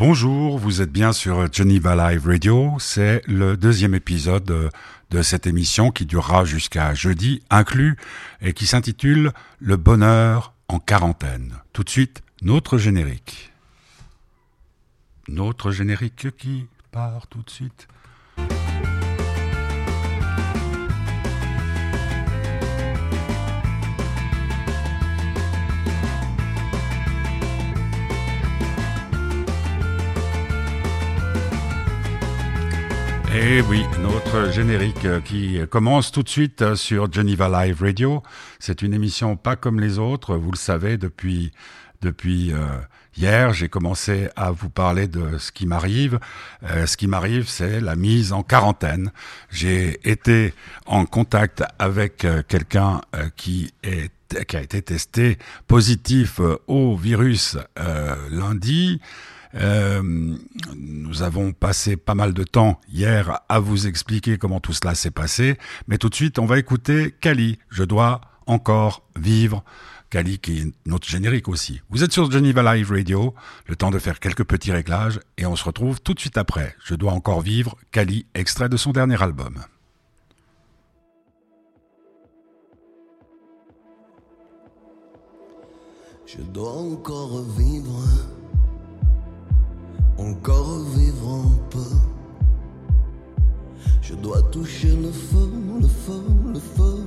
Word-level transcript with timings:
Bonjour, 0.00 0.56
vous 0.56 0.80
êtes 0.80 0.90
bien 0.90 1.12
sur 1.12 1.52
Geneva 1.52 1.94
Live 1.94 2.26
Radio. 2.26 2.74
C'est 2.78 3.20
le 3.26 3.58
deuxième 3.58 3.94
épisode 3.94 4.70
de 5.10 5.22
cette 5.22 5.46
émission 5.46 5.90
qui 5.90 6.06
durera 6.06 6.46
jusqu'à 6.46 6.94
jeudi 6.94 7.42
inclus 7.50 7.98
et 8.40 8.54
qui 8.54 8.66
s'intitule 8.66 9.30
Le 9.58 9.76
bonheur 9.76 10.54
en 10.68 10.78
quarantaine. 10.78 11.56
Tout 11.74 11.84
de 11.84 11.90
suite, 11.90 12.22
notre 12.40 12.78
générique. 12.78 13.52
Notre 15.28 15.70
générique 15.70 16.34
qui 16.38 16.66
part 16.92 17.26
tout 17.26 17.42
de 17.42 17.50
suite. 17.50 17.86
Et 33.32 33.58
eh 33.58 33.62
oui, 33.62 33.84
notre 34.02 34.50
générique 34.50 35.22
qui 35.24 35.60
commence 35.70 36.10
tout 36.10 36.24
de 36.24 36.28
suite 36.28 36.74
sur 36.74 37.12
Geneva 37.12 37.48
Live 37.48 37.80
Radio. 37.80 38.24
C'est 38.58 38.82
une 38.82 38.92
émission 38.92 39.36
pas 39.36 39.54
comme 39.54 39.78
les 39.78 40.00
autres, 40.00 40.34
vous 40.34 40.50
le 40.50 40.56
savez, 40.56 40.98
depuis, 40.98 41.52
depuis 42.02 42.52
euh, 42.52 42.66
hier, 43.16 43.52
j'ai 43.52 43.68
commencé 43.68 44.28
à 44.34 44.50
vous 44.50 44.68
parler 44.68 45.06
de 45.06 45.38
ce 45.38 45.52
qui 45.52 45.66
m'arrive. 45.66 46.18
Euh, 46.64 46.86
ce 46.86 46.96
qui 46.96 47.06
m'arrive, 47.06 47.48
c'est 47.48 47.80
la 47.80 47.94
mise 47.94 48.32
en 48.32 48.42
quarantaine. 48.42 49.12
J'ai 49.48 50.00
été 50.10 50.52
en 50.86 51.04
contact 51.04 51.62
avec 51.78 52.24
euh, 52.24 52.42
quelqu'un 52.46 53.00
qui 53.36 53.72
est 53.84 54.10
qui 54.46 54.56
a 54.56 54.60
été 54.60 54.80
testé 54.80 55.38
positif 55.66 56.40
au 56.68 56.96
virus 56.96 57.58
lundi. 58.30 59.00
Euh, 59.54 60.36
nous 60.76 61.22
avons 61.22 61.52
passé 61.52 61.96
pas 61.96 62.14
mal 62.14 62.32
de 62.32 62.44
temps 62.44 62.80
hier 62.92 63.40
à 63.48 63.58
vous 63.58 63.86
expliquer 63.86 64.38
comment 64.38 64.60
tout 64.60 64.72
cela 64.72 64.94
s'est 64.94 65.10
passé, 65.10 65.58
mais 65.88 65.98
tout 65.98 66.08
de 66.08 66.14
suite 66.14 66.38
on 66.38 66.46
va 66.46 66.58
écouter 66.58 67.14
Kali. 67.20 67.58
Je 67.68 67.84
dois 67.84 68.20
encore 68.46 69.02
vivre. 69.16 69.64
Kali 70.08 70.40
qui 70.40 70.58
est 70.58 70.72
notre 70.86 71.08
générique 71.08 71.46
aussi. 71.46 71.82
Vous 71.88 72.02
êtes 72.02 72.12
sur 72.12 72.30
Geneva 72.30 72.74
Live 72.74 72.90
Radio, 72.90 73.32
le 73.66 73.76
temps 73.76 73.92
de 73.92 73.98
faire 73.98 74.18
quelques 74.18 74.44
petits 74.44 74.72
réglages 74.72 75.20
et 75.38 75.46
on 75.46 75.54
se 75.54 75.64
retrouve 75.64 76.00
tout 76.00 76.14
de 76.14 76.20
suite 76.20 76.36
après. 76.36 76.74
Je 76.84 76.96
dois 76.96 77.12
encore 77.12 77.40
vivre. 77.40 77.76
Kali, 77.92 78.26
extrait 78.34 78.68
de 78.68 78.76
son 78.76 78.90
dernier 78.90 79.22
album. 79.22 79.60
Je 86.26 86.42
dois 86.42 86.72
encore 86.72 87.42
vivre 87.42 88.02
encore 90.30 90.80
vivre 90.96 91.28
un 91.28 91.70
peu. 91.70 91.90
Je 94.02 94.14
dois 94.14 94.42
toucher 94.42 94.94
le 94.96 95.10
feu, 95.10 95.50
le 95.80 95.88
feu, 95.88 96.22
le 96.52 96.60
feu, 96.60 96.99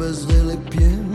bez 0.00 0.24
wylepie 0.24 1.09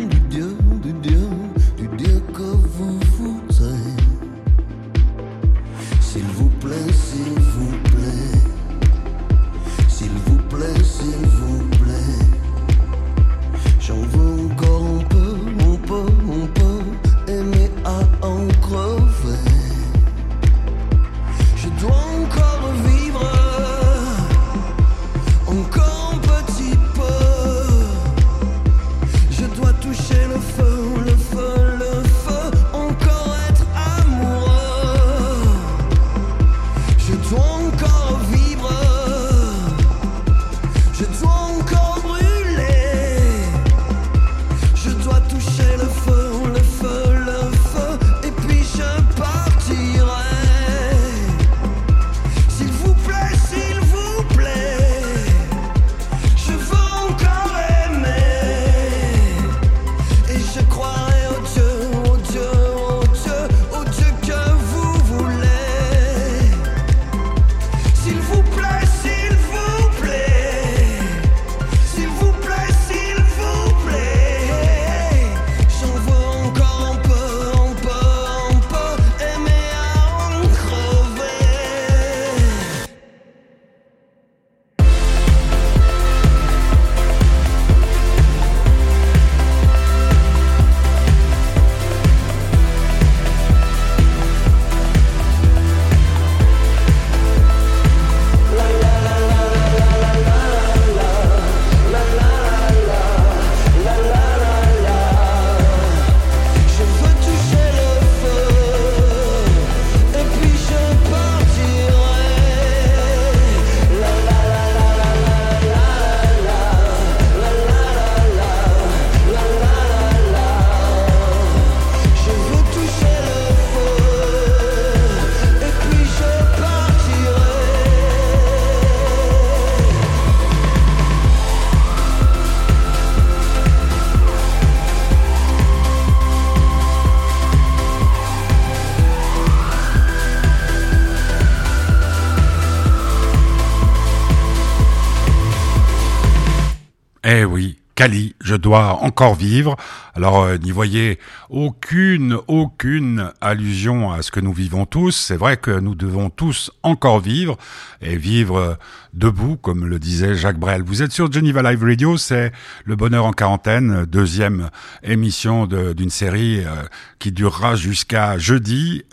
je 148.46 148.56
dois 148.56 149.00
encore 149.02 149.36
vivre. 149.36 149.76
Alors 150.18 150.44
euh, 150.44 150.58
n'y 150.58 150.72
voyez 150.72 151.20
aucune, 151.50 152.38
aucune 152.48 153.34
allusion 153.42 154.14
à 154.14 154.22
ce 154.22 154.32
que 154.32 154.40
nous 154.40 154.54
vivons 154.54 154.86
tous. 154.86 155.12
C'est 155.12 155.36
vrai 155.36 155.58
que 155.58 155.72
nous 155.72 155.94
devons 155.94 156.30
tous 156.30 156.72
encore 156.84 157.20
vivre 157.20 157.58
et 158.02 158.16
vivre 158.16 158.56
euh, 158.56 158.74
debout, 159.14 159.58
comme 159.58 159.86
le 159.86 160.00
disait 160.00 160.36
Jacques 160.36 160.58
Brel. 160.58 160.84
Vous 160.84 161.04
êtes 161.04 161.12
sur 161.12 161.30
Geneva 161.30 161.62
Live 161.70 161.84
Radio, 161.84 162.16
c'est 162.16 162.54
Le 162.86 162.96
Bonheur 162.96 163.26
en 163.26 163.34
quarantaine, 163.34 164.06
deuxième 164.06 164.70
émission 165.04 165.68
d'une 165.68 166.10
série 166.10 166.64
euh, 166.64 166.84
qui 167.20 167.34
durera 167.34 167.76
jusqu'à 167.76 168.38
jeudi 168.38 169.04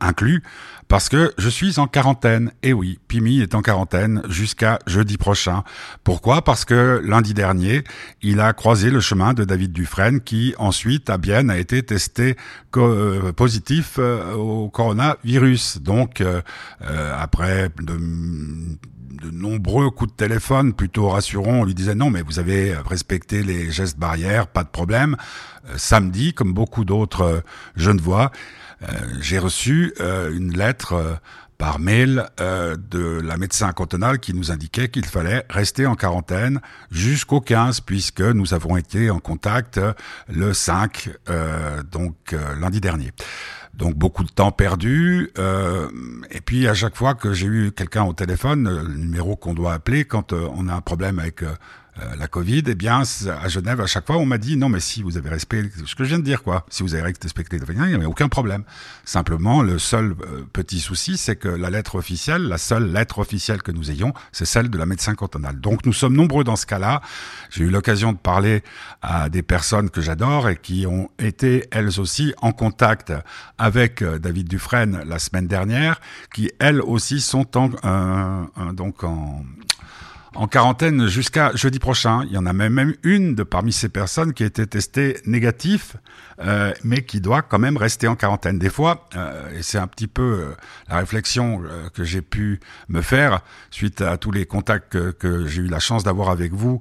inclus 0.00 0.42
parce 0.90 1.08
que 1.08 1.32
je 1.38 1.48
suis 1.48 1.78
en 1.78 1.86
quarantaine. 1.86 2.50
Et 2.64 2.72
oui, 2.72 2.98
Pimi 3.06 3.40
est 3.40 3.54
en 3.54 3.62
quarantaine 3.62 4.22
jusqu'à 4.28 4.80
jeudi 4.88 5.18
prochain. 5.18 5.62
Pourquoi? 6.02 6.42
Parce 6.42 6.64
que 6.64 7.00
lundi 7.04 7.32
dernier, 7.32 7.84
il 8.22 8.40
a 8.40 8.52
croisé 8.52 8.90
le 8.90 8.98
chemin 8.98 9.32
de 9.32 9.44
David 9.44 9.72
Dufresne 9.72 10.20
qui 10.20 10.49
ensuite 10.58 11.10
à 11.10 11.18
Bienne 11.18 11.50
a 11.50 11.58
été 11.58 11.82
testé 11.82 12.36
euh, 12.76 13.32
positif 13.32 13.96
euh, 13.98 14.34
au 14.34 14.68
coronavirus. 14.68 15.78
Donc 15.82 16.20
euh, 16.20 16.42
après 17.16 17.70
de 17.78 19.30
nombreux 19.32 19.90
coups 19.90 20.12
de 20.12 20.16
téléphone 20.16 20.72
plutôt 20.72 21.08
rassurants. 21.08 21.60
On 21.60 21.64
lui 21.64 21.74
disait 21.74 21.94
non, 21.94 22.10
mais 22.10 22.22
vous 22.22 22.38
avez 22.38 22.74
respecté 22.74 23.42
les 23.42 23.70
gestes 23.70 23.98
barrières, 23.98 24.46
pas 24.46 24.64
de 24.64 24.68
problème. 24.68 25.16
samedi, 25.76 26.32
comme 26.32 26.54
beaucoup 26.54 26.84
d'autres 26.84 27.42
jeunes 27.76 28.00
voix, 28.00 28.30
j'ai 29.20 29.38
reçu 29.38 29.92
une 30.00 30.56
lettre 30.56 31.20
par 31.60 31.78
mail 31.78 32.26
de 32.38 33.20
la 33.20 33.36
médecin 33.36 33.70
cantonale 33.72 34.18
qui 34.18 34.32
nous 34.32 34.50
indiquait 34.50 34.88
qu'il 34.88 35.04
fallait 35.04 35.44
rester 35.50 35.84
en 35.84 35.94
quarantaine 35.94 36.60
jusqu'au 36.90 37.42
15 37.42 37.82
puisque 37.82 38.22
nous 38.22 38.54
avons 38.54 38.78
été 38.78 39.10
en 39.10 39.18
contact 39.18 39.78
le 40.28 40.54
5 40.54 41.10
donc 41.92 42.34
lundi 42.58 42.80
dernier. 42.80 43.12
Donc 43.74 43.94
beaucoup 43.94 44.24
de 44.24 44.30
temps 44.30 44.52
perdu. 44.52 45.30
et 46.30 46.40
puis 46.40 46.66
à 46.66 46.72
chaque 46.72 46.96
fois 46.96 47.14
que 47.14 47.34
j'ai 47.34 47.46
eu 47.46 47.72
quelqu'un 47.72 48.04
au 48.04 48.14
téléphone, 48.14 48.82
le 48.82 48.94
numéro 48.94 49.36
qu'on 49.36 49.52
doit 49.52 49.74
appeler 49.74 50.06
quand 50.06 50.32
on 50.32 50.66
a 50.66 50.74
un 50.74 50.80
problème 50.80 51.18
avec 51.18 51.42
euh, 51.42 51.54
la 52.18 52.28
Covid, 52.28 52.62
eh 52.66 52.74
bien, 52.74 53.02
à 53.02 53.48
Genève, 53.48 53.80
à 53.80 53.86
chaque 53.86 54.06
fois, 54.06 54.16
on 54.16 54.26
m'a 54.26 54.38
dit 54.38 54.56
non, 54.56 54.68
mais 54.68 54.80
si 54.80 55.02
vous 55.02 55.16
avez 55.16 55.30
respecté 55.30 55.70
ce 55.84 55.94
que 55.94 56.04
je 56.04 56.10
viens 56.10 56.18
de 56.18 56.24
dire, 56.24 56.42
quoi. 56.42 56.64
Si 56.68 56.82
vous 56.82 56.94
avez 56.94 57.02
respecté, 57.02 57.58
il 57.58 57.80
n'y 57.80 57.94
avait 57.94 58.04
aucun 58.04 58.28
problème. 58.28 58.64
Simplement, 59.04 59.62
le 59.62 59.78
seul 59.78 60.14
euh, 60.22 60.42
petit 60.52 60.80
souci, 60.80 61.16
c'est 61.16 61.36
que 61.36 61.48
la 61.48 61.70
lettre 61.70 61.96
officielle, 61.96 62.42
la 62.42 62.58
seule 62.58 62.92
lettre 62.92 63.18
officielle 63.18 63.62
que 63.62 63.72
nous 63.72 63.90
ayons, 63.90 64.12
c'est 64.32 64.44
celle 64.44 64.70
de 64.70 64.78
la 64.78 64.86
médecin 64.86 65.14
cantonale. 65.14 65.60
Donc, 65.60 65.86
nous 65.86 65.92
sommes 65.92 66.14
nombreux 66.14 66.44
dans 66.44 66.56
ce 66.56 66.66
cas-là. 66.66 67.00
J'ai 67.50 67.64
eu 67.64 67.70
l'occasion 67.70 68.12
de 68.12 68.18
parler 68.18 68.62
à 69.02 69.28
des 69.28 69.42
personnes 69.42 69.90
que 69.90 70.00
j'adore 70.00 70.48
et 70.48 70.56
qui 70.56 70.86
ont 70.86 71.10
été 71.18 71.66
elles 71.70 72.00
aussi 72.00 72.34
en 72.40 72.52
contact 72.52 73.12
avec 73.58 74.02
euh, 74.02 74.18
David 74.18 74.48
Dufresne 74.48 75.02
la 75.06 75.18
semaine 75.18 75.46
dernière, 75.46 76.00
qui 76.32 76.50
elles 76.58 76.80
aussi 76.80 77.20
sont 77.20 77.46
en, 77.56 78.46
donc 78.72 79.04
en, 79.04 79.44
en 80.34 80.46
quarantaine 80.46 81.06
jusqu'à 81.06 81.54
jeudi 81.54 81.78
prochain. 81.78 82.24
Il 82.26 82.32
y 82.32 82.38
en 82.38 82.46
a 82.46 82.52
même 82.52 82.94
une 83.02 83.34
de 83.34 83.42
parmi 83.42 83.72
ces 83.72 83.88
personnes 83.88 84.32
qui 84.32 84.42
a 84.42 84.46
été 84.46 84.66
testée 84.66 85.18
négatif, 85.26 85.96
euh, 86.40 86.72
mais 86.84 87.02
qui 87.02 87.20
doit 87.20 87.42
quand 87.42 87.58
même 87.58 87.76
rester 87.76 88.06
en 88.08 88.16
quarantaine. 88.16 88.58
Des 88.58 88.70
fois, 88.70 89.08
euh, 89.16 89.58
et 89.58 89.62
c'est 89.62 89.78
un 89.78 89.86
petit 89.86 90.06
peu 90.06 90.22
euh, 90.22 90.54
la 90.88 90.98
réflexion 90.98 91.62
que 91.94 92.04
j'ai 92.04 92.22
pu 92.22 92.60
me 92.88 93.02
faire 93.02 93.40
suite 93.70 94.00
à 94.00 94.16
tous 94.16 94.30
les 94.30 94.46
contacts 94.46 94.92
que, 94.92 95.10
que 95.10 95.46
j'ai 95.46 95.62
eu 95.62 95.68
la 95.68 95.80
chance 95.80 96.04
d'avoir 96.04 96.30
avec 96.30 96.52
vous 96.52 96.80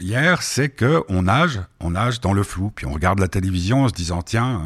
hier, 0.00 0.42
c'est 0.42 0.68
que 0.68 1.02
on 1.08 1.22
nage, 1.22 1.60
on 1.80 1.90
nage 1.90 2.20
dans 2.20 2.32
le 2.32 2.42
flou, 2.42 2.70
puis 2.74 2.86
on 2.86 2.92
regarde 2.92 3.18
la 3.18 3.28
télévision 3.28 3.84
en 3.84 3.88
se 3.88 3.94
disant 3.94 4.22
tiens 4.22 4.62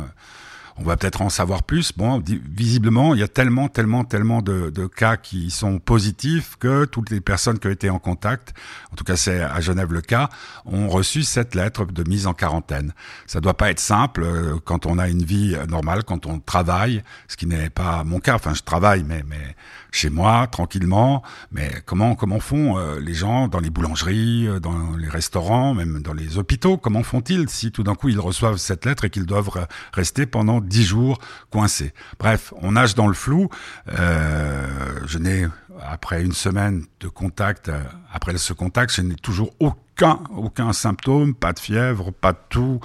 on 0.82 0.88
va 0.88 0.96
peut-être 0.96 1.22
en 1.22 1.30
savoir 1.30 1.62
plus. 1.62 1.92
Bon, 1.96 2.20
visiblement, 2.26 3.14
il 3.14 3.20
y 3.20 3.22
a 3.22 3.28
tellement, 3.28 3.68
tellement, 3.68 4.04
tellement 4.04 4.42
de, 4.42 4.86
cas 4.86 5.16
qui 5.16 5.50
sont 5.50 5.78
positifs 5.78 6.56
que 6.58 6.84
toutes 6.84 7.10
les 7.10 7.20
personnes 7.20 7.58
qui 7.58 7.68
ont 7.68 7.70
été 7.70 7.88
en 7.88 7.98
contact, 7.98 8.52
en 8.90 8.96
tout 8.96 9.04
cas 9.04 9.16
c'est 9.16 9.40
à 9.40 9.60
Genève 9.60 9.92
le 9.92 10.00
cas, 10.00 10.28
ont 10.64 10.88
reçu 10.88 11.22
cette 11.22 11.54
lettre 11.54 11.84
de 11.84 12.08
mise 12.08 12.26
en 12.26 12.34
quarantaine. 12.34 12.92
Ça 13.26 13.40
doit 13.40 13.56
pas 13.56 13.70
être 13.70 13.80
simple 13.80 14.24
euh, 14.24 14.56
quand 14.64 14.86
on 14.86 14.98
a 14.98 15.08
une 15.08 15.22
vie 15.22 15.56
normale, 15.68 16.02
quand 16.04 16.26
on 16.26 16.40
travaille, 16.40 17.02
ce 17.28 17.36
qui 17.36 17.46
n'est 17.46 17.70
pas 17.70 18.02
mon 18.04 18.18
cas. 18.18 18.34
Enfin, 18.34 18.54
je 18.54 18.62
travaille, 18.62 19.04
mais 19.04 19.22
mais 19.28 19.54
chez 19.92 20.10
moi, 20.10 20.48
tranquillement. 20.50 21.22
Mais 21.52 21.70
comment 21.86 22.16
comment 22.16 22.40
font 22.40 22.78
euh, 22.78 22.98
les 22.98 23.14
gens 23.14 23.46
dans 23.46 23.60
les 23.60 23.70
boulangeries, 23.70 24.48
euh, 24.48 24.58
dans 24.58 24.96
les 24.96 25.08
restaurants, 25.08 25.74
même 25.74 26.02
dans 26.02 26.14
les 26.14 26.38
hôpitaux? 26.38 26.76
Comment 26.76 27.02
font-ils 27.02 27.48
si 27.48 27.70
tout 27.70 27.84
d'un 27.84 27.94
coup 27.94 28.08
ils 28.08 28.18
reçoivent 28.18 28.56
cette 28.56 28.84
lettre 28.86 29.04
et 29.04 29.10
qu'ils 29.10 29.26
doivent 29.26 29.50
rester 29.92 30.26
pendant 30.26 30.60
dix 30.72 30.84
jours 30.84 31.18
coincés 31.50 31.92
Bref, 32.18 32.52
on 32.62 32.72
nage 32.72 32.94
dans 32.94 33.06
le 33.06 33.14
flou. 33.14 33.48
Euh, 33.88 34.66
je 35.06 35.18
n'ai 35.18 35.46
après 35.80 36.22
une 36.22 36.32
semaine 36.32 36.84
de 37.00 37.08
contact, 37.08 37.70
après 38.12 38.36
ce 38.38 38.52
contact, 38.52 38.94
je 38.94 39.02
n'ai 39.02 39.14
toujours 39.14 39.52
aucun 39.60 40.20
aucun 40.34 40.72
symptôme, 40.72 41.34
pas 41.34 41.52
de 41.52 41.58
fièvre, 41.58 42.10
pas 42.10 42.32
de 42.32 42.38
toux, 42.48 42.80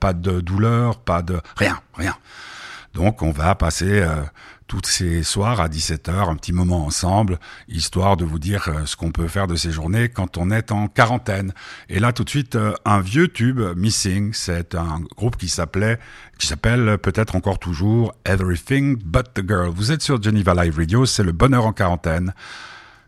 pas 0.00 0.12
de 0.12 0.40
douleur, 0.40 1.00
pas 1.00 1.22
de 1.22 1.40
rien, 1.56 1.80
rien. 1.94 2.14
Donc 2.94 3.22
on 3.22 3.30
va 3.30 3.54
passer 3.54 4.06
tous 4.66 4.80
ces 4.84 5.22
soirs 5.22 5.60
à 5.60 5.68
17h, 5.68 6.30
un 6.30 6.36
petit 6.36 6.52
moment 6.52 6.84
ensemble, 6.86 7.38
histoire 7.68 8.16
de 8.16 8.24
vous 8.24 8.38
dire 8.38 8.68
euh, 8.68 8.86
ce 8.86 8.96
qu'on 8.96 9.10
peut 9.10 9.28
faire 9.28 9.46
de 9.46 9.56
ces 9.56 9.70
journées 9.70 10.08
quand 10.08 10.38
on 10.38 10.50
est 10.50 10.72
en 10.72 10.88
quarantaine. 10.88 11.52
Et 11.88 12.00
là, 12.00 12.12
tout 12.12 12.24
de 12.24 12.30
suite, 12.30 12.56
euh, 12.56 12.74
un 12.84 13.00
vieux 13.00 13.28
tube, 13.28 13.60
Missing, 13.76 14.32
c'est 14.32 14.74
un 14.74 15.00
groupe 15.16 15.36
qui 15.36 15.48
s'appelait, 15.48 15.98
qui 16.38 16.46
s'appelle 16.46 16.98
peut-être 16.98 17.36
encore 17.36 17.58
toujours 17.58 18.14
Everything 18.24 18.96
But 18.96 19.34
the 19.34 19.46
Girl. 19.46 19.70
Vous 19.70 19.92
êtes 19.92 20.02
sur 20.02 20.22
Geneva 20.22 20.54
Live 20.54 20.76
Radio, 20.76 21.06
c'est 21.06 21.22
le 21.22 21.32
bonheur 21.32 21.66
en 21.66 21.72
quarantaine 21.72 22.32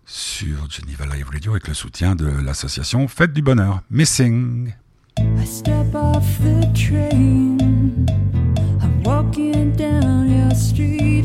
sur 0.08 0.70
Geneva 0.70 1.04
Live 1.14 1.28
Radio 1.30 1.52
avec 1.52 1.68
le 1.68 1.74
soutien 1.74 2.14
de 2.14 2.26
l'association 2.26 3.06
Fête 3.08 3.34
du 3.34 3.42
Bonheur. 3.42 3.82
Missing. 3.90 4.72
I 5.18 5.44
step 5.44 5.94
off 5.94 6.24
the 6.40 6.66
train. 6.72 7.58
I'm 8.80 9.02
walking 9.02 9.72
down 9.72 10.30
your 10.30 10.54
street 10.54 11.17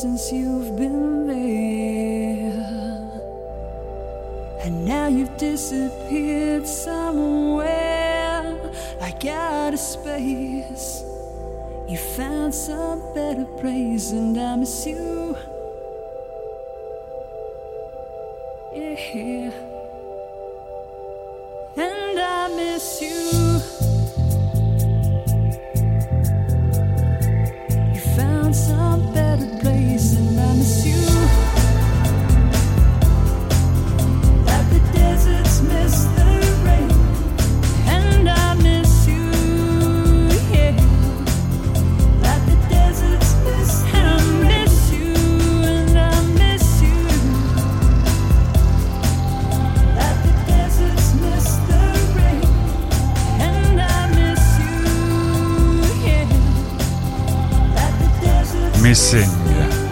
since 0.00 0.30
you've 0.30 0.76
been 0.76 1.26
there. 1.26 2.52
And 4.62 4.84
now 4.84 5.08
you've 5.08 5.36
disappeared 5.36 6.68
somewhere 6.68 8.44
like 9.00 9.24
out 9.24 9.74
of 9.74 9.80
space. 9.80 11.02
You 11.88 11.98
found 11.98 12.54
some 12.54 13.02
better 13.12 13.44
place, 13.60 14.12
and 14.12 14.38
I 14.38 14.54
miss 14.54 14.86
you. 14.86 15.36
Yeah. 18.72 19.67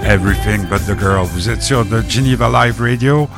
Everything 0.08 0.64
But 0.68 0.86
the 0.86 0.96
Girl. 0.96 1.26
Vous 1.26 1.50
êtes 1.50 1.62
sur 1.62 1.84
The 1.84 2.08
Geneva 2.08 2.48
Live 2.48 2.80
Radio. 2.80 3.28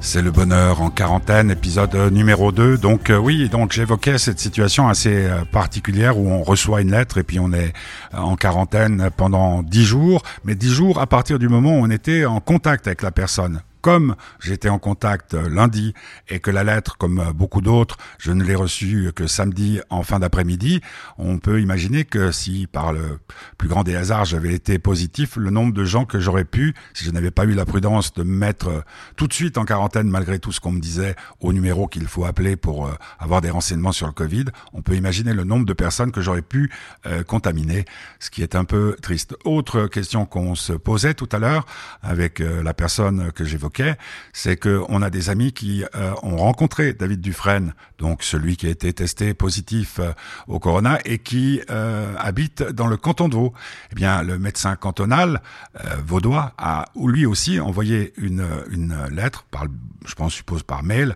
C'est 0.00 0.22
le 0.22 0.30
bonheur 0.30 0.80
en 0.80 0.88
quarantaine, 0.88 1.50
épisode 1.50 1.94
numéro 2.10 2.50
2. 2.50 2.78
Donc 2.78 3.10
euh, 3.10 3.18
oui, 3.18 3.50
donc 3.50 3.72
j'évoquais 3.72 4.16
cette 4.16 4.38
situation 4.38 4.88
assez 4.88 5.26
euh, 5.26 5.44
particulière 5.44 6.16
où 6.16 6.30
on 6.30 6.42
reçoit 6.42 6.80
une 6.80 6.92
lettre 6.92 7.18
et 7.18 7.24
puis 7.24 7.38
on 7.38 7.52
est 7.52 7.74
euh, 8.14 8.18
en 8.18 8.36
quarantaine 8.36 9.10
pendant 9.18 9.62
10 9.62 9.84
jours, 9.84 10.22
mais 10.44 10.54
10 10.54 10.72
jours 10.72 10.98
à 10.98 11.06
partir 11.06 11.38
du 11.38 11.50
moment 11.50 11.78
où 11.78 11.84
on 11.84 11.90
était 11.90 12.24
en 12.24 12.40
contact 12.40 12.86
avec 12.86 13.02
la 13.02 13.10
personne. 13.10 13.60
Comme 13.86 14.16
j'étais 14.40 14.68
en 14.68 14.80
contact 14.80 15.34
euh, 15.34 15.48
lundi 15.48 15.94
et 16.28 16.40
que 16.40 16.50
la 16.50 16.64
lettre, 16.64 16.98
comme 16.98 17.20
euh, 17.20 17.32
beaucoup 17.32 17.60
d'autres, 17.60 17.96
je 18.18 18.32
ne 18.32 18.42
l'ai 18.42 18.56
reçue 18.56 19.12
que 19.14 19.28
samedi 19.28 19.78
en 19.90 20.02
fin 20.02 20.18
d'après-midi, 20.18 20.80
on 21.18 21.38
peut 21.38 21.60
imaginer 21.60 22.02
que 22.04 22.32
si 22.32 22.66
par 22.66 22.92
le 22.92 23.20
plus 23.58 23.68
grand 23.68 23.84
des 23.84 23.94
hasards 23.94 24.24
j'avais 24.24 24.52
été 24.54 24.80
positif, 24.80 25.36
le 25.36 25.50
nombre 25.50 25.72
de 25.72 25.84
gens 25.84 26.04
que 26.04 26.18
j'aurais 26.18 26.44
pu, 26.44 26.74
si 26.94 27.04
je 27.04 27.12
n'avais 27.12 27.30
pas 27.30 27.44
eu 27.44 27.54
la 27.54 27.64
prudence 27.64 28.12
de 28.14 28.24
me 28.24 28.36
mettre 28.36 28.70
euh, 28.70 28.80
tout 29.14 29.28
de 29.28 29.32
suite 29.32 29.56
en 29.56 29.64
quarantaine 29.64 30.08
malgré 30.08 30.40
tout 30.40 30.50
ce 30.50 30.58
qu'on 30.58 30.72
me 30.72 30.80
disait 30.80 31.14
au 31.38 31.52
numéro 31.52 31.86
qu'il 31.86 32.08
faut 32.08 32.24
appeler 32.24 32.56
pour 32.56 32.90
avoir 33.20 33.40
des 33.40 33.50
renseignements 33.50 33.92
sur 33.92 34.08
le 34.08 34.12
Covid, 34.12 34.46
on 34.72 34.82
peut 34.82 34.96
imaginer 34.96 35.32
le 35.32 35.44
nombre 35.44 35.64
de 35.64 35.72
personnes 35.72 36.10
que 36.10 36.20
j'aurais 36.20 36.42
pu 36.42 36.72
contaminer, 37.26 37.84
ce 38.18 38.30
qui 38.30 38.42
est 38.42 38.56
un 38.56 38.64
peu 38.64 38.96
triste. 39.00 39.36
Autre 39.44 39.86
question 39.86 40.26
qu'on 40.26 40.56
se 40.56 40.72
posait 40.72 41.14
tout 41.14 41.28
à 41.30 41.38
l'heure 41.38 41.66
avec 42.02 42.40
la 42.40 42.74
personne 42.74 43.30
que 43.32 43.44
j'évoquais, 43.44 43.75
c'est 44.32 44.56
que 44.56 44.82
on 44.88 45.02
a 45.02 45.10
des 45.10 45.30
amis 45.30 45.52
qui 45.52 45.84
euh, 45.94 46.12
ont 46.22 46.36
rencontré 46.36 46.92
David 46.92 47.20
Dufresne, 47.20 47.74
donc 47.98 48.22
celui 48.22 48.56
qui 48.56 48.66
a 48.66 48.70
été 48.70 48.92
testé 48.92 49.34
positif 49.34 49.98
euh, 49.98 50.12
au 50.46 50.58
corona 50.58 50.98
et 51.04 51.18
qui 51.18 51.60
euh, 51.70 52.14
habite 52.18 52.62
dans 52.62 52.86
le 52.86 52.96
canton 52.96 53.28
de 53.28 53.34
Vaud. 53.34 53.52
Eh 53.92 53.94
bien, 53.94 54.22
le 54.22 54.38
médecin 54.38 54.76
cantonal 54.76 55.42
euh, 55.84 55.96
vaudois 56.04 56.52
a 56.58 56.86
lui 56.96 57.26
aussi 57.26 57.60
envoyé 57.60 58.12
une, 58.16 58.46
une 58.70 58.96
lettre, 59.10 59.44
par, 59.50 59.64
je 60.06 60.14
pense, 60.14 60.34
suppose 60.34 60.62
par 60.62 60.82
mail, 60.82 61.14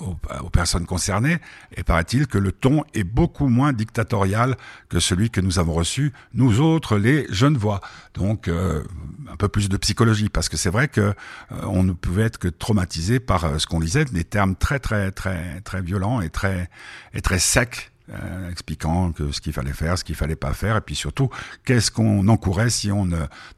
aux, 0.00 0.16
aux 0.42 0.50
personnes 0.50 0.86
concernées. 0.86 1.38
Et 1.76 1.82
paraît-il 1.82 2.26
que 2.26 2.38
le 2.38 2.52
ton 2.52 2.84
est 2.94 3.04
beaucoup 3.04 3.48
moins 3.48 3.72
dictatorial 3.72 4.56
que 4.88 5.00
celui 5.00 5.30
que 5.30 5.40
nous 5.40 5.58
avons 5.58 5.74
reçu, 5.74 6.12
nous 6.34 6.60
autres, 6.60 6.96
les 6.98 7.26
jeunes 7.30 7.56
voix. 7.56 7.80
Donc, 8.14 8.48
euh, 8.48 8.82
un 9.30 9.36
peu 9.36 9.48
plus 9.48 9.68
de 9.68 9.76
psychologie, 9.76 10.28
parce 10.28 10.48
que 10.48 10.56
c'est 10.56 10.70
vrai 10.70 10.88
que 10.88 11.14
on 11.50 11.82
ne 11.82 11.92
pouvait 11.92 12.24
être 12.24 12.38
que 12.38 12.48
traumatisé 12.48 13.20
par 13.20 13.44
euh, 13.44 13.58
ce 13.58 13.66
qu'on 13.66 13.80
lisait, 13.80 14.04
des 14.04 14.24
termes 14.24 14.56
très, 14.56 14.78
très, 14.78 15.10
très, 15.10 15.60
très 15.60 15.82
violents 15.82 16.20
et 16.20 16.30
très, 16.30 16.68
et 17.14 17.20
très 17.20 17.38
secs. 17.38 17.92
euh, 18.12 18.50
expliquant 18.50 19.12
que 19.12 19.32
ce 19.32 19.40
qu'il 19.40 19.52
fallait 19.52 19.72
faire, 19.72 19.98
ce 19.98 20.04
qu'il 20.04 20.14
fallait 20.14 20.36
pas 20.36 20.52
faire, 20.52 20.76
et 20.76 20.80
puis 20.80 20.94
surtout 20.94 21.30
qu'est-ce 21.64 21.90
qu'on 21.90 22.28
encourait 22.28 22.70
si 22.70 22.92
on 22.92 23.08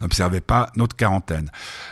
n'observait 0.00 0.40
pas 0.40 0.70
notre 0.76 0.96
quarantaine. 0.96 1.50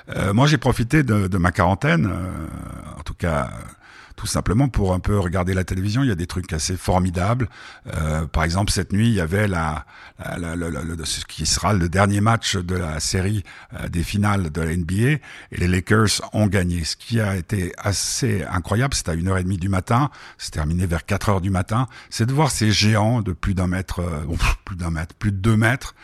Euh, 0.08 0.32
moi, 0.32 0.46
j'ai 0.46 0.58
profité 0.58 1.02
de, 1.02 1.26
de 1.28 1.38
ma 1.38 1.52
quarantaine, 1.52 2.06
euh, 2.06 2.98
en 2.98 3.02
tout 3.02 3.14
cas 3.14 3.50
euh, 3.52 3.56
tout 4.16 4.26
simplement 4.26 4.68
pour 4.68 4.94
un 4.94 4.98
peu 5.00 5.18
regarder 5.18 5.54
la 5.54 5.62
télévision. 5.64 6.02
Il 6.02 6.08
y 6.08 6.12
a 6.12 6.14
des 6.16 6.26
trucs 6.26 6.52
assez 6.52 6.76
formidables. 6.76 7.48
Euh, 7.94 8.26
par 8.26 8.44
exemple, 8.44 8.72
cette 8.72 8.92
nuit, 8.92 9.08
il 9.08 9.14
y 9.14 9.20
avait 9.20 9.46
la, 9.46 9.84
la- 10.38 10.56
la- 10.56 10.70
la- 10.70 11.04
ce 11.04 11.24
qui 11.26 11.46
sera 11.46 11.72
le 11.74 11.88
dernier 11.88 12.20
match 12.20 12.56
de 12.56 12.74
la 12.74 12.98
série 12.98 13.44
euh, 13.74 13.88
des 13.88 14.02
finales 14.02 14.50
de 14.50 14.60
la 14.62 14.74
NBA, 14.74 14.94
et 15.02 15.20
les 15.52 15.68
Lakers 15.68 16.22
ont 16.32 16.46
gagné. 16.46 16.84
Ce 16.84 16.96
qui 16.96 17.20
a 17.20 17.36
été 17.36 17.72
assez 17.78 18.42
incroyable, 18.50 18.94
c'est 18.94 19.08
à 19.08 19.14
1h30 19.14 19.58
du 19.58 19.68
matin, 19.68 20.10
c'est 20.38 20.50
terminé 20.52 20.86
vers 20.86 21.00
4h 21.02 21.40
du 21.40 21.50
matin, 21.50 21.86
c'est 22.10 22.26
de 22.26 22.32
voir 22.32 22.50
ces 22.50 22.70
géants 22.72 23.20
de 23.20 23.32
plus 23.32 23.54
d'un 23.54 23.66
mètre, 23.66 24.00
euh, 24.00 24.24
plus 24.64 24.76
d'un 24.76 24.90
mètre, 24.90 25.14
plus 25.14 25.30
de 25.32 25.36
deux 25.36 25.56
mètres, 25.56 25.94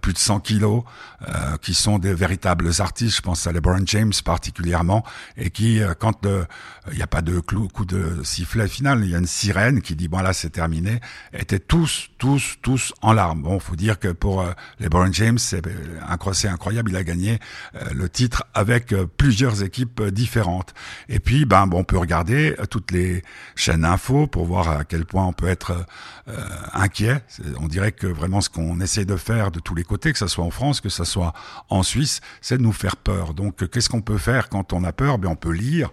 plus 0.00 0.12
de 0.12 0.18
100 0.18 0.40
kilos, 0.40 0.82
euh, 1.26 1.56
qui 1.62 1.74
sont 1.74 1.98
des 1.98 2.14
véritables 2.14 2.70
artistes. 2.78 3.16
Je 3.16 3.22
pense 3.22 3.46
à 3.46 3.52
LeBron 3.52 3.82
James 3.86 4.12
particulièrement, 4.24 5.04
et 5.36 5.50
qui, 5.50 5.80
euh, 5.80 5.94
quand 5.98 6.26
euh, 6.26 6.44
il 6.90 6.96
n'y 6.96 7.02
a 7.02 7.06
pas 7.06 7.22
de 7.22 7.40
clou, 7.40 7.68
coup 7.68 7.84
de 7.84 8.22
sifflet 8.24 8.68
final, 8.68 9.04
il 9.04 9.10
y 9.10 9.14
a 9.14 9.18
une 9.18 9.26
sirène 9.26 9.82
qui 9.82 9.96
dit 9.96 10.08
bon 10.08 10.20
là 10.20 10.32
c'est 10.32 10.50
terminé, 10.50 11.00
étaient 11.32 11.58
tous, 11.58 12.10
tous, 12.18 12.56
tous 12.62 12.92
en 13.02 13.12
larmes. 13.12 13.42
Bon, 13.42 13.58
faut 13.60 13.76
dire 13.76 13.98
que 13.98 14.08
pour 14.08 14.42
euh, 14.42 14.52
LeBron 14.80 15.12
James, 15.12 15.38
c'est 15.38 15.66
euh, 15.66 16.00
incroyable. 16.08 16.90
Il 16.90 16.96
a 16.96 17.04
gagné 17.04 17.38
euh, 17.74 17.84
le 17.94 18.08
titre 18.08 18.44
avec 18.54 18.92
euh, 18.92 19.06
plusieurs 19.06 19.62
équipes 19.62 20.00
euh, 20.00 20.10
différentes. 20.10 20.74
Et 21.08 21.20
puis, 21.20 21.44
ben, 21.44 21.66
bon, 21.66 21.80
on 21.80 21.84
peut 21.84 21.98
regarder 21.98 22.54
euh, 22.58 22.66
toutes 22.66 22.90
les 22.90 23.22
chaînes 23.54 23.84
info 23.84 24.26
pour 24.26 24.44
voir 24.46 24.68
à 24.68 24.84
quel 24.84 25.04
point 25.04 25.24
on 25.24 25.32
peut 25.32 25.48
être 25.48 25.86
euh, 26.28 26.36
inquiet. 26.72 27.22
On 27.60 27.68
dirait 27.68 27.92
que 27.92 28.06
vraiment 28.06 28.40
ce 28.40 28.50
qu'on 28.50 28.80
essaie 28.80 29.04
de 29.04 29.16
faire 29.16 29.50
de 29.50 29.60
tous 29.68 29.74
les 29.74 29.84
côtés, 29.84 30.12
que 30.12 30.18
ce 30.18 30.28
soit 30.28 30.46
en 30.46 30.50
France, 30.50 30.80
que 30.80 30.88
ce 30.88 31.04
soit 31.04 31.34
en 31.68 31.82
Suisse, 31.82 32.22
c'est 32.40 32.56
de 32.56 32.62
nous 32.62 32.72
faire 32.72 32.96
peur. 32.96 33.34
Donc, 33.34 33.62
euh, 33.62 33.66
qu'est-ce 33.66 33.90
qu'on 33.90 34.00
peut 34.00 34.16
faire 34.16 34.48
quand 34.48 34.72
on 34.72 34.82
a 34.82 34.92
peur? 34.92 35.18
Ben, 35.18 35.28
on 35.28 35.36
peut 35.36 35.52
lire, 35.52 35.90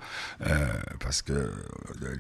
euh, 0.48 0.66
parce 1.02 1.22
que 1.22 1.34
euh, 1.34 1.52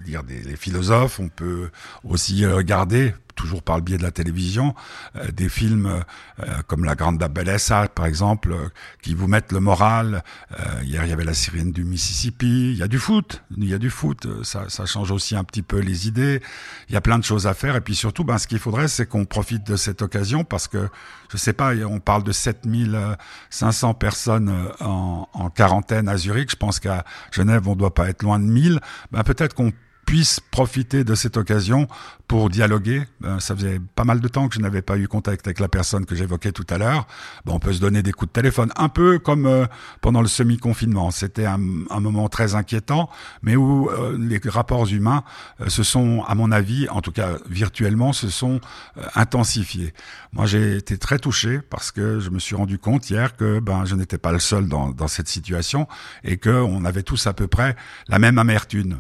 lire 0.06 0.24
des 0.24 0.42
les 0.42 0.58
philosophes, 0.58 1.18
on 1.22 1.30
peut 1.30 1.70
aussi 2.04 2.46
regarder 2.46 3.14
toujours 3.36 3.62
par 3.62 3.76
le 3.78 3.84
biais 3.84 3.98
de 3.98 4.04
la 4.04 4.12
télévision, 4.12 4.74
euh, 5.16 5.32
des 5.32 5.50
films 5.50 6.04
euh, 6.40 6.46
comme 6.68 6.84
La 6.86 6.96
Grande 6.96 7.20
Bellezza, 7.20 7.88
par 7.90 8.06
exemple, 8.06 8.52
euh, 8.52 8.70
qui 9.02 9.14
vous 9.14 9.28
mettent 9.28 9.52
le 9.52 9.60
moral. 9.60 10.24
Euh, 10.60 10.84
hier, 10.84 11.04
il 11.06 11.10
y 11.10 11.14
avait 11.14 11.24
la 11.24 11.34
sirène 11.34 11.72
du 11.72 11.84
Mississippi. 11.84 12.72
Il 12.72 12.78
y 12.78 12.84
a 12.84 12.88
du 12.88 13.00
foot. 13.00 13.44
Il 13.58 13.70
y 13.70 13.74
a 13.74 13.78
du 13.78 13.90
foot. 13.90 14.26
Euh, 14.26 14.44
Ça, 14.44 14.66
ça 14.70 14.86
change 14.86 15.12
aussi 15.12 15.36
un 15.36 15.44
petit 15.44 15.62
peu 15.62 15.80
les 15.80 16.08
idées. 16.08 16.42
Il 16.90 16.94
y 16.94 16.98
a 16.98 17.02
plein 17.02 17.20
de 17.20 17.24
choses 17.24 17.48
à 17.48 17.54
faire. 17.54 17.76
Et 17.76 17.82
puis 17.82 17.96
surtout, 17.96 18.24
ben, 18.24 18.38
ce 18.38 18.48
qu'il 18.48 18.60
faudrait, 18.60 18.88
c'est 18.88 19.06
qu'on 19.06 19.26
profite 19.26 19.66
de 19.68 19.76
cette 19.76 20.02
occasion 20.02 20.44
parce 20.44 20.68
que, 20.68 20.90
je 21.32 21.38
sais 21.38 21.54
pas, 21.54 21.74
on 21.88 22.00
parle 22.00 22.24
de 22.24 22.32
7500 22.32 23.94
personnes 23.96 24.54
en, 24.80 25.28
en 25.34 25.50
quarantaine 25.50 26.08
à 26.08 26.18
Zurich. 26.18 26.52
Je 26.52 26.56
pense 26.56 26.80
qu'à 26.80 27.04
Genève, 27.32 27.68
on 27.68 27.76
doit 27.76 27.94
pas 27.94 28.10
être 28.10 28.24
loin 28.24 28.40
de 28.40 28.46
1000. 28.46 28.80
Ben, 29.12 29.24
peut-être 29.24 29.54
qu'on 29.54 29.72
puisse 30.06 30.40
profiter 30.40 31.04
de 31.04 31.16
cette 31.16 31.38
occasion 31.38 31.88
pour 32.28 32.50
dialoguer. 32.50 33.04
Ben, 33.22 33.40
ça 33.40 33.56
faisait 33.56 33.80
pas 33.96 34.04
mal 34.04 34.20
de 34.20 34.28
temps 34.28 34.48
que 34.48 34.56
je 34.56 34.60
n'avais 34.60 34.82
pas 34.82 34.98
eu 34.98 35.08
contact 35.08 35.48
avec 35.48 35.60
la 35.60 35.68
personne 35.68 36.06
que 36.06 36.16
j'évoquais 36.16 36.52
tout 36.52 36.66
à 36.70 36.78
l'heure. 36.78 37.08
Bon, 37.46 37.56
on 37.56 37.60
peut 37.60 37.74
se 37.74 37.80
donner 37.80 38.02
des 38.04 38.12
coups 38.12 38.30
de 38.30 38.34
téléphone, 38.34 38.72
un 38.76 38.90
peu 38.90 39.20
comme 39.20 39.46
euh, 39.46 39.66
pendant 40.02 40.22
le 40.22 40.28
semi-confinement. 40.28 41.12
C'était 41.12 41.46
un, 41.46 41.60
un 41.90 42.00
moment 42.00 42.30
très 42.30 42.56
inquiétant, 42.56 43.10
mais 43.42 43.56
où 43.56 43.90
euh, 43.90 44.18
les 44.20 44.40
rapports 44.50 44.88
humains 44.88 45.24
euh, 45.62 45.70
se 45.70 45.84
sont, 45.84 46.24
à 46.28 46.36
mon 46.36 46.52
avis, 46.52 46.88
en 46.90 47.02
tout 47.02 47.12
cas 47.12 47.38
virtuellement, 47.50 48.14
se 48.14 48.30
sont 48.30 48.60
euh, 48.98 49.04
intensifiés. 49.16 49.94
Moi, 50.34 50.46
j'ai 50.46 50.78
été 50.78 50.98
très 50.98 51.20
touché 51.20 51.60
parce 51.70 51.92
que 51.92 52.20
je 52.20 52.30
me 52.30 52.40
suis 52.40 52.56
rendu 52.56 52.80
compte 52.80 53.10
hier 53.10 53.36
que 53.36 53.60
ben 53.60 53.86
je 53.86 53.96
n'étais 53.96 54.18
pas 54.18 54.32
le 54.32 54.40
seul 54.40 54.68
dans, 54.68 54.90
dans 54.90 55.08
cette 55.08 55.28
situation 55.28 55.88
et 56.24 56.38
que 56.38 56.50
on 56.50 56.86
avait 56.86 57.04
tous 57.04 57.28
à 57.28 57.34
peu 57.34 57.48
près 57.48 57.76
la 58.08 58.20
même 58.20 58.38
amertume. 58.38 59.00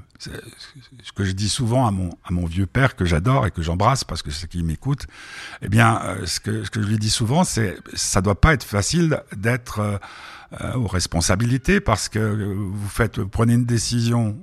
Ce 1.03 1.11
que 1.11 1.23
je 1.23 1.31
dis 1.31 1.49
souvent 1.49 1.87
à 1.87 1.91
mon 1.91 2.09
à 2.23 2.31
mon 2.31 2.45
vieux 2.45 2.65
père 2.65 2.95
que 2.95 3.05
j'adore 3.05 3.45
et 3.45 3.51
que 3.51 3.61
j'embrasse 3.61 4.03
parce 4.03 4.21
que 4.21 4.31
c'est 4.31 4.47
qui 4.47 4.63
m'écoute. 4.63 5.07
Eh 5.61 5.69
bien, 5.69 6.01
euh, 6.03 6.25
ce 6.25 6.39
que 6.39 6.63
je 6.63 6.79
lui 6.79 6.97
dis 6.97 7.09
souvent, 7.09 7.43
c'est 7.43 7.77
ça 7.93 8.21
doit 8.21 8.39
pas 8.39 8.53
être 8.53 8.63
facile 8.63 9.21
d'être 9.35 9.79
euh, 9.79 9.97
euh, 10.61 10.73
aux 10.75 10.87
responsabilités 10.87 11.79
parce 11.79 12.09
que 12.09 12.19
vous 12.19 12.89
faites, 12.89 13.19
vous 13.19 13.29
prenez 13.29 13.53
une 13.53 13.65
décision. 13.65 14.37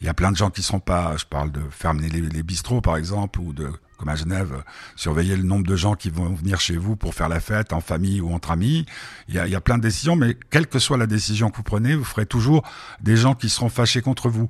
il 0.00 0.06
y 0.06 0.10
a 0.10 0.14
plein 0.14 0.32
de 0.32 0.36
gens 0.36 0.50
qui 0.50 0.62
sont 0.62 0.80
pas. 0.80 1.16
Je 1.16 1.24
parle 1.24 1.50
de 1.52 1.62
fermer 1.70 2.08
les, 2.08 2.20
les 2.20 2.42
bistrots 2.42 2.80
par 2.80 2.96
exemple 2.96 3.40
ou 3.40 3.52
de 3.52 3.70
comme 3.98 4.08
à 4.08 4.16
Genève, 4.16 4.52
euh, 4.52 4.62
surveiller 4.96 5.36
le 5.36 5.42
nombre 5.42 5.66
de 5.66 5.76
gens 5.76 5.94
qui 5.94 6.08
vont 6.10 6.32
venir 6.34 6.60
chez 6.60 6.76
vous 6.76 6.96
pour 6.96 7.14
faire 7.14 7.28
la 7.28 7.40
fête 7.40 7.72
en 7.72 7.80
famille 7.80 8.20
ou 8.20 8.32
entre 8.32 8.50
amis. 8.52 8.86
Il 9.28 9.34
y 9.34 9.38
a, 9.38 9.60
plein 9.60 9.76
de 9.76 9.82
décisions, 9.82 10.16
mais 10.16 10.36
quelle 10.50 10.66
que 10.66 10.78
soit 10.78 10.96
la 10.96 11.06
décision 11.06 11.50
que 11.50 11.56
vous 11.56 11.62
prenez, 11.62 11.94
vous 11.94 12.04
ferez 12.04 12.24
toujours 12.24 12.62
des 13.00 13.16
gens 13.16 13.34
qui 13.34 13.48
seront 13.48 13.68
fâchés 13.68 14.00
contre 14.00 14.28
vous. 14.28 14.48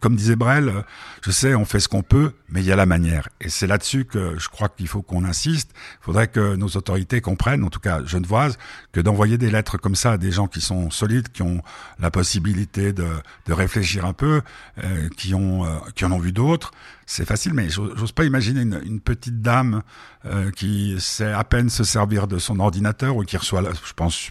Comme 0.00 0.16
disait 0.16 0.36
Brel, 0.36 0.68
euh, 0.68 0.82
je 1.22 1.30
sais, 1.30 1.54
on 1.54 1.64
fait 1.64 1.80
ce 1.80 1.88
qu'on 1.88 2.02
peut, 2.02 2.32
mais 2.48 2.60
il 2.60 2.66
y 2.66 2.72
a 2.72 2.76
la 2.76 2.86
manière. 2.86 3.28
Et 3.40 3.48
c'est 3.48 3.66
là-dessus 3.66 4.06
que 4.06 4.38
je 4.38 4.48
crois 4.48 4.68
qu'il 4.68 4.88
faut 4.88 5.02
qu'on 5.02 5.24
insiste. 5.24 5.70
Il 6.00 6.04
faudrait 6.04 6.28
que 6.28 6.56
nos 6.56 6.68
autorités 6.68 7.20
comprennent, 7.20 7.62
en 7.62 7.70
tout 7.70 7.80
cas 7.80 8.02
genevoises, 8.04 8.58
que 8.92 9.00
d'envoyer 9.00 9.38
des 9.38 9.50
lettres 9.50 9.76
comme 9.76 9.94
ça 9.94 10.12
à 10.12 10.18
des 10.18 10.32
gens 10.32 10.48
qui 10.48 10.60
sont 10.60 10.90
solides, 10.90 11.28
qui 11.28 11.42
ont 11.42 11.62
la 11.98 12.10
possibilité 12.10 12.92
de, 12.92 13.06
de 13.46 13.52
réfléchir 13.52 14.04
un 14.06 14.14
peu, 14.14 14.40
euh, 14.82 15.08
qui 15.16 15.34
ont 15.34 15.64
euh, 15.64 15.78
qui 15.94 16.04
en 16.04 16.12
ont 16.12 16.18
vu 16.18 16.32
d'autres, 16.32 16.72
c'est 17.10 17.24
facile, 17.24 17.54
mais 17.54 17.70
j'ose 17.70 18.12
pas 18.12 18.24
imaginer 18.24 18.60
une, 18.60 19.00
petite 19.00 19.40
dame 19.40 19.82
euh, 20.26 20.50
qui 20.50 20.96
sait 21.00 21.32
à 21.32 21.42
peine 21.42 21.70
se 21.70 21.82
servir 21.82 22.28
de 22.28 22.38
son 22.38 22.60
ordinateur 22.60 23.16
ou 23.16 23.22
qui 23.22 23.38
reçoit, 23.38 23.62
je 23.62 23.92
pense, 23.94 24.30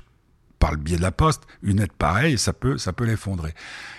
par 0.59 0.71
le 0.71 0.77
biais 0.77 0.97
de 0.97 1.01
la 1.01 1.11
poste, 1.11 1.43
une 1.61 1.79
aide 1.79 1.91
pareille, 1.91 2.37
ça 2.37 2.53
peut, 2.53 2.77
ça 2.77 2.93
peut 2.93 3.05
l'effondrer. 3.05 3.53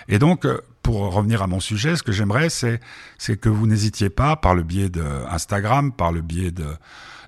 Et 0.08 0.18
donc, 0.18 0.44
euh, 0.44 0.60
pour 0.82 1.12
revenir 1.12 1.42
à 1.42 1.46
mon 1.46 1.60
sujet, 1.60 1.96
ce 1.96 2.02
que 2.02 2.12
j'aimerais, 2.12 2.48
c'est, 2.48 2.80
c'est 3.18 3.36
que 3.38 3.48
vous 3.48 3.66
n'hésitiez 3.66 4.10
pas, 4.10 4.36
par 4.36 4.54
le 4.54 4.62
biais 4.62 4.88
de 4.88 5.04
Instagram, 5.30 5.92
par 5.92 6.12
le 6.12 6.20
biais 6.20 6.50
de 6.50 6.66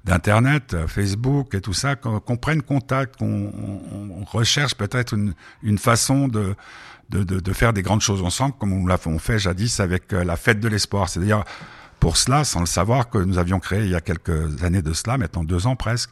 d'internet, 0.04 0.72
euh, 0.72 0.86
Facebook 0.86 1.54
et 1.54 1.60
tout 1.60 1.74
ça, 1.74 1.94
qu'on, 1.94 2.20
prenne 2.38 2.62
contact, 2.62 3.18
qu'on 3.18 3.26
on- 3.52 4.20
on 4.22 4.24
recherche 4.24 4.74
peut-être 4.74 5.12
une, 5.12 5.34
une 5.62 5.76
façon 5.76 6.26
de, 6.26 6.54
de, 7.10 7.22
de, 7.22 7.52
faire 7.52 7.74
des 7.74 7.82
grandes 7.82 8.00
choses 8.00 8.22
ensemble, 8.22 8.54
comme 8.58 8.72
on 8.72 8.86
l'a 8.86 8.96
fait 8.96 9.38
jadis 9.38 9.78
avec 9.78 10.14
euh, 10.14 10.24
la 10.24 10.36
fête 10.36 10.58
de 10.58 10.68
l'espoir. 10.68 11.10
C'est-à-dire, 11.10 11.44
pour 11.98 12.16
cela, 12.16 12.44
sans 12.44 12.60
le 12.60 12.66
savoir, 12.66 13.10
que 13.10 13.18
nous 13.18 13.36
avions 13.36 13.60
créé 13.60 13.80
il 13.84 13.90
y 13.90 13.94
a 13.94 14.00
quelques 14.00 14.62
années 14.64 14.80
de 14.80 14.94
cela, 14.94 15.18
maintenant 15.18 15.44
deux 15.44 15.66
ans 15.66 15.76
presque, 15.76 16.08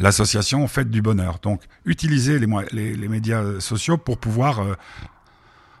l'association 0.00 0.66
Fête 0.68 0.90
du 0.90 1.02
Bonheur. 1.02 1.38
Donc, 1.42 1.62
utilisez 1.84 2.38
les, 2.38 2.46
les, 2.72 2.94
les 2.94 3.08
médias 3.08 3.60
sociaux 3.60 3.98
pour 3.98 4.18
pouvoir 4.18 4.60
euh, 4.60 4.74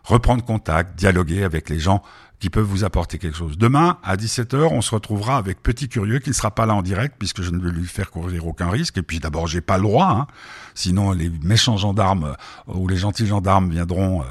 reprendre 0.04 0.44
contact, 0.44 0.98
dialoguer 0.98 1.44
avec 1.44 1.68
les 1.68 1.78
gens 1.78 2.02
qui 2.42 2.50
peuvent 2.50 2.64
vous 2.64 2.82
apporter 2.82 3.18
quelque 3.18 3.36
chose. 3.36 3.56
Demain, 3.56 3.98
à 4.02 4.16
17h, 4.16 4.66
on 4.72 4.80
se 4.82 4.92
retrouvera 4.92 5.36
avec 5.36 5.62
Petit 5.62 5.88
Curieux, 5.88 6.18
qui 6.18 6.30
ne 6.30 6.34
sera 6.34 6.50
pas 6.50 6.66
là 6.66 6.74
en 6.74 6.82
direct, 6.82 7.14
puisque 7.16 7.40
je 7.40 7.52
ne 7.52 7.58
vais 7.60 7.70
lui 7.70 7.86
faire 7.86 8.10
courir 8.10 8.48
aucun 8.48 8.68
risque. 8.68 8.98
Et 8.98 9.02
puis 9.02 9.20
d'abord, 9.20 9.46
j'ai 9.46 9.60
pas 9.60 9.76
le 9.76 9.84
droit, 9.84 10.10
hein. 10.10 10.26
sinon 10.74 11.12
les 11.12 11.30
méchants 11.44 11.76
gendarmes 11.76 12.34
euh, 12.68 12.74
ou 12.74 12.88
les 12.88 12.96
gentils 12.96 13.28
gendarmes 13.28 13.70
viendront 13.70 14.22
euh, 14.22 14.24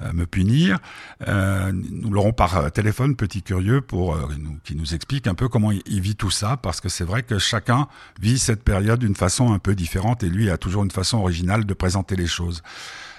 euh, 0.00 0.12
me 0.12 0.26
punir. 0.26 0.80
Euh, 1.28 1.70
nous 1.72 2.10
l'aurons 2.10 2.32
par 2.32 2.56
euh, 2.56 2.68
téléphone, 2.68 3.14
Petit 3.14 3.44
Curieux, 3.44 3.80
pour 3.80 4.16
euh, 4.16 4.26
qui 4.64 4.74
nous 4.74 4.92
explique 4.92 5.28
un 5.28 5.34
peu 5.34 5.48
comment 5.48 5.70
il 5.70 6.00
vit 6.00 6.16
tout 6.16 6.32
ça, 6.32 6.56
parce 6.56 6.80
que 6.80 6.88
c'est 6.88 7.04
vrai 7.04 7.22
que 7.22 7.38
chacun 7.38 7.86
vit 8.20 8.40
cette 8.40 8.64
période 8.64 8.98
d'une 8.98 9.14
façon 9.14 9.52
un 9.52 9.60
peu 9.60 9.76
différente, 9.76 10.24
et 10.24 10.28
lui 10.28 10.50
a 10.50 10.58
toujours 10.58 10.82
une 10.82 10.90
façon 10.90 11.18
originale 11.18 11.64
de 11.64 11.74
présenter 11.74 12.16
les 12.16 12.26
choses. 12.26 12.60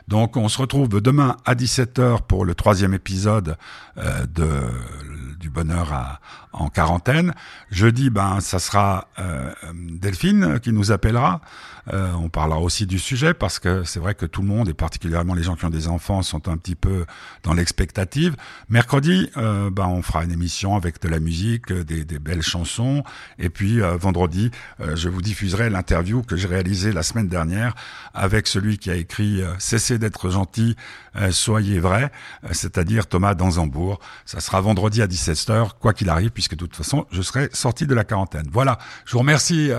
Donc 0.07 0.37
on 0.37 0.49
se 0.49 0.57
retrouve 0.57 0.89
demain 1.01 1.37
à 1.45 1.55
17h 1.55 2.21
pour 2.23 2.45
le 2.45 2.55
troisième 2.55 2.93
épisode 2.93 3.57
euh, 3.97 4.25
de 4.25 4.47
du 5.39 5.49
bonheur 5.49 6.19
en 6.53 6.69
quarantaine. 6.69 7.33
Jeudi, 7.69 8.09
ben 8.09 8.39
ça 8.39 8.59
sera 8.59 9.09
euh, 9.19 9.53
Delphine 9.73 10.59
qui 10.61 10.71
nous 10.71 10.93
appellera. 10.93 11.41
Euh, 11.91 12.11
on 12.13 12.29
parlera 12.29 12.59
aussi 12.59 12.85
du 12.85 12.99
sujet 12.99 13.33
parce 13.33 13.59
que 13.59 13.83
c'est 13.83 13.99
vrai 13.99 14.15
que 14.15 14.25
tout 14.25 14.41
le 14.41 14.47
monde, 14.47 14.69
et 14.69 14.73
particulièrement 14.73 15.33
les 15.33 15.43
gens 15.43 15.55
qui 15.55 15.65
ont 15.65 15.69
des 15.69 15.87
enfants, 15.87 16.21
sont 16.21 16.47
un 16.47 16.57
petit 16.57 16.75
peu 16.75 17.05
dans 17.43 17.53
l'expectative. 17.53 18.35
Mercredi, 18.69 19.29
euh, 19.37 19.69
ben 19.69 19.87
on 19.87 20.01
fera 20.01 20.23
une 20.23 20.31
émission 20.31 20.75
avec 20.75 21.01
de 21.01 21.09
la 21.09 21.19
musique, 21.19 21.71
euh, 21.71 21.83
des, 21.83 22.05
des 22.05 22.19
belles 22.19 22.41
chansons, 22.41 23.03
et 23.39 23.49
puis 23.49 23.81
euh, 23.81 23.97
vendredi, 23.97 24.51
euh, 24.79 24.95
je 24.95 25.09
vous 25.09 25.21
diffuserai 25.21 25.69
l'interview 25.69 26.21
que 26.23 26.35
j'ai 26.35 26.47
réalisée 26.47 26.91
la 26.91 27.03
semaine 27.03 27.27
dernière 27.27 27.75
avec 28.13 28.47
celui 28.47 28.77
qui 28.77 28.89
a 28.89 28.95
écrit 28.95 29.41
Cessez 29.57 29.97
d'être 29.97 30.29
gentil, 30.29 30.75
soyez 31.31 31.79
vrai, 31.79 32.11
c'est-à-dire 32.51 33.07
Thomas 33.07 33.33
Danzambourg. 33.33 33.99
Ça 34.25 34.39
sera 34.39 34.61
vendredi 34.61 35.01
à 35.01 35.07
17h, 35.07 35.71
quoi 35.79 35.93
qu'il 35.93 36.09
arrive, 36.09 36.29
puisque 36.29 36.53
de 36.53 36.65
toute 36.65 36.75
façon, 36.75 37.05
je 37.11 37.21
serai 37.21 37.49
sorti 37.53 37.87
de 37.87 37.95
la 37.95 38.03
quarantaine. 38.03 38.47
Voilà, 38.51 38.77
je 39.05 39.13
vous 39.13 39.19
remercie 39.19 39.69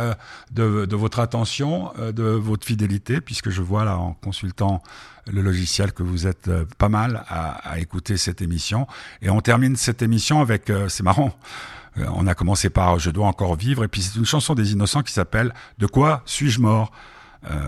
de, 0.50 0.84
de 0.84 0.96
votre 0.96 1.20
attention, 1.20 1.92
de 1.98 2.24
votre 2.24 2.66
fidélité, 2.66 3.20
puisque 3.20 3.50
je 3.50 3.62
vois 3.62 3.84
là 3.84 3.98
en 3.98 4.14
consultant 4.14 4.82
le 5.32 5.40
logiciel 5.40 5.92
que 5.92 6.02
vous 6.02 6.26
êtes 6.26 6.48
euh, 6.48 6.64
pas 6.78 6.88
mal 6.88 7.24
à, 7.28 7.52
à 7.70 7.78
écouter 7.78 8.16
cette 8.16 8.42
émission. 8.42 8.86
Et 9.22 9.30
on 9.30 9.40
termine 9.40 9.76
cette 9.76 10.02
émission 10.02 10.40
avec, 10.40 10.70
euh, 10.70 10.88
c'est 10.88 11.02
marrant, 11.02 11.36
euh, 11.98 12.04
on 12.14 12.26
a 12.26 12.34
commencé 12.34 12.70
par 12.70 12.98
Je 12.98 13.10
dois 13.10 13.26
encore 13.26 13.56
vivre, 13.56 13.84
et 13.84 13.88
puis 13.88 14.02
c'est 14.02 14.18
une 14.18 14.26
chanson 14.26 14.54
des 14.54 14.72
innocents 14.72 15.02
qui 15.02 15.12
s'appelle 15.12 15.54
De 15.78 15.86
quoi 15.86 16.22
suis-je 16.26 16.60
mort? 16.60 16.92
Euh, 17.50 17.58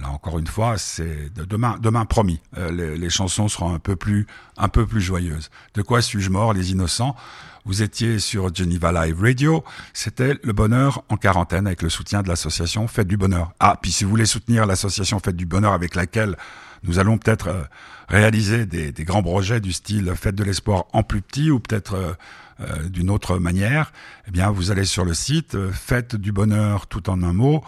là 0.00 0.10
encore 0.10 0.38
une 0.38 0.46
fois, 0.46 0.76
c'est 0.76 1.32
de 1.34 1.44
demain, 1.44 1.78
demain 1.80 2.04
promis. 2.04 2.40
Euh, 2.58 2.70
les, 2.70 2.96
les 2.96 3.10
chansons 3.10 3.48
seront 3.48 3.74
un 3.74 3.78
peu 3.78 3.96
plus, 3.96 4.26
un 4.58 4.68
peu 4.68 4.86
plus 4.86 5.00
joyeuses. 5.00 5.50
De 5.74 5.82
quoi 5.82 6.02
suis-je 6.02 6.30
mort, 6.30 6.52
les 6.52 6.72
innocents? 6.72 7.16
Vous 7.64 7.82
étiez 7.82 8.18
sur 8.18 8.52
Geneva 8.52 8.90
Live 8.90 9.22
Radio. 9.22 9.62
C'était 9.92 10.34
le 10.42 10.52
bonheur 10.52 11.04
en 11.08 11.16
quarantaine 11.16 11.68
avec 11.68 11.82
le 11.82 11.88
soutien 11.88 12.22
de 12.22 12.28
l'association 12.28 12.88
Fête 12.88 13.06
du 13.06 13.16
Bonheur. 13.16 13.52
Ah, 13.60 13.78
puis 13.80 13.92
si 13.92 14.02
vous 14.02 14.10
voulez 14.10 14.26
soutenir 14.26 14.66
l'association 14.66 15.20
Fête 15.20 15.36
du 15.36 15.46
Bonheur 15.46 15.72
avec 15.72 15.94
laquelle 15.94 16.36
nous 16.82 16.98
allons 16.98 17.18
peut-être 17.18 17.48
euh, 17.48 17.62
réaliser 18.08 18.66
des, 18.66 18.90
des 18.90 19.04
grands 19.04 19.22
projets 19.22 19.60
du 19.60 19.72
style 19.72 20.12
Fête 20.16 20.34
de 20.34 20.42
l'espoir 20.42 20.86
en 20.92 21.04
plus 21.04 21.22
petit 21.22 21.52
ou 21.52 21.60
peut-être 21.60 22.16
euh, 22.62 22.88
d'une 22.88 23.10
autre 23.10 23.38
manière, 23.38 23.92
eh 24.28 24.30
bien, 24.30 24.50
vous 24.50 24.70
allez 24.70 24.84
sur 24.84 25.04
le 25.04 25.14
site 25.14 25.54
euh, 25.54 25.72
fête 25.72 26.16
du 26.16 26.32
bonheur 26.32 26.86
tout 26.86 27.10
en 27.10 27.22
un 27.22 27.32
mot 27.32 27.62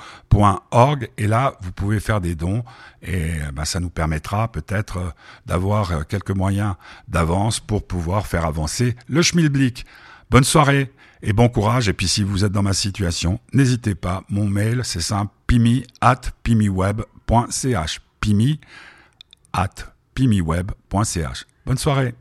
.org 0.71 1.09
et 1.17 1.27
là, 1.27 1.57
vous 1.61 1.73
pouvez 1.73 2.01
faire 2.01 2.21
des 2.21 2.35
dons 2.35 2.65
et 3.03 3.41
euh, 3.41 3.53
ben, 3.53 3.65
ça 3.65 3.81
nous 3.81 3.91
permettra 3.91 4.51
peut-être 4.51 4.97
euh, 4.99 5.11
d'avoir 5.47 6.07
quelques 6.07 6.31
moyens 6.31 6.75
d'avance 7.09 7.61
pour 7.61 7.87
pouvoir 7.87 8.27
faire 8.27 8.45
avancer 8.45 8.97
le 9.09 9.23
schmilblick. 9.23 9.87
Bonne 10.31 10.45
soirée 10.45 10.93
et 11.23 11.33
bon 11.33 11.49
courage. 11.49 11.89
Et 11.89 11.93
puis, 11.93 12.09
si 12.09 12.23
vous 12.23 12.45
êtes 12.45 12.53
dans 12.53 12.63
ma 12.63 12.73
situation, 12.73 13.41
n'hésitez 13.53 13.95
pas. 13.95 14.25
Mon 14.29 14.47
mail, 14.47 14.83
c'est 14.85 15.01
simple, 15.01 15.33
pimi 15.47 15.85
at 16.01 16.21
pimiweb.ch. 16.43 18.01
Pimi 18.21 18.61
at 19.53 19.75
pimiweb.ch. 20.15 21.47
Bonne 21.67 21.79
soirée. 21.79 22.15